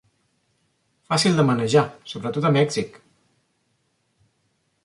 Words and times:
Fàcil 1.11 1.37
de 1.41 1.45
manejar, 1.51 1.85
sobretot 2.13 2.49
a 2.49 2.53
Mèxic. 2.57 3.01